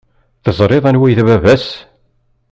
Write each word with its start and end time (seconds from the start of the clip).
Teẓriḍ 0.43 0.85
anwa 0.85 1.05
i 1.07 1.13
d 1.17 1.19
baba-s? 1.27 1.65